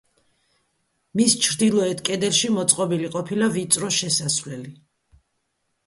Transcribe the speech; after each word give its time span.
მის 1.21 1.35
ჩრდილოეთ 1.47 2.01
კედელში 2.11 2.51
მოწყობილი 2.57 3.13
ყოფილა 3.19 3.53
ვიწრო 3.61 3.95
შესასვლელი. 4.03 4.77